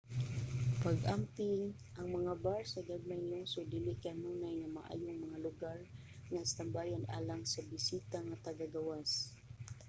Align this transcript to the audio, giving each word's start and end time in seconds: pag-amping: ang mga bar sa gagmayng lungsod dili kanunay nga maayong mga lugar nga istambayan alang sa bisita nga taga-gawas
pag-amping: 0.85 1.63
ang 1.99 2.07
mga 2.17 2.33
bar 2.45 2.61
sa 2.67 2.81
gagmayng 2.89 3.29
lungsod 3.33 3.65
dili 3.75 3.93
kanunay 4.05 4.53
nga 4.57 4.73
maayong 4.77 5.19
mga 5.25 5.37
lugar 5.47 5.79
nga 6.31 6.43
istambayan 6.47 7.09
alang 7.17 7.41
sa 7.47 7.61
bisita 7.71 8.17
nga 8.25 8.41
taga-gawas 8.45 9.11